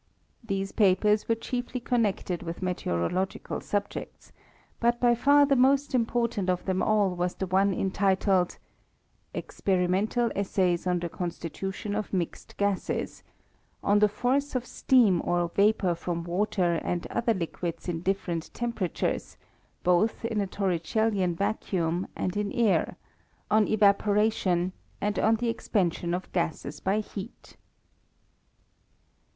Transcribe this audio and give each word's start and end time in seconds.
These 0.43 0.71
papers 0.71 1.29
were 1.29 1.35
chiefly 1.35 1.79
con 1.79 2.01
nected 2.01 2.41
with 2.41 2.63
meteorological 2.63 3.61
subjects; 3.61 4.31
but 4.79 4.99
by 4.99 5.13
far 5.13 5.45
the 5.45 5.55
most 5.55 5.93
important 5.93 6.49
of 6.49 6.65
them 6.65 6.81
all 6.81 7.11
was 7.13 7.35
the 7.35 7.45
one 7.45 7.71
en 7.71 7.91
titled 7.91 8.57
*' 8.97 9.33
Experimental 9.41 10.31
Essays 10.35 10.87
on 10.87 10.97
the 10.97 11.07
Constitution 11.07 11.93
of 11.93 12.13
mixed 12.13 12.57
Gases; 12.57 13.21
on 13.83 13.99
the 13.99 14.09
Force 14.09 14.55
of 14.55 14.65
Steam 14.65 15.21
or 15.23 15.49
Vapour 15.49 15.93
from 15.93 16.23
water 16.23 16.79
and 16.83 17.05
other 17.11 17.35
liquids 17.35 17.87
in 17.87 18.01
different 18.01 18.51
temperatures, 18.55 19.37
both 19.83 20.25
in 20.25 20.41
a 20.41 20.47
torricellian 20.47 21.35
vacuum 21.35 22.07
and 22.15 22.35
in 22.35 22.51
air; 22.53 22.97
on 23.51 23.67
Eva 23.67 23.93
poration; 23.93 24.71
and 24.99 25.19
on 25.19 25.35
the 25.35 25.49
Expansion 25.49 26.15
of 26.15 26.31
Gases 26.31 26.79
by 26.79 27.01
Heat." 27.01 27.55